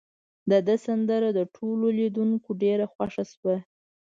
د 0.49 0.51
ده 0.67 0.75
سندره 0.85 1.29
د 1.37 1.39
ټولو 1.55 1.85
لیدونکو 1.99 2.49
ډیره 2.63 2.85
خوښه 2.93 3.23
شوه. 3.31 3.55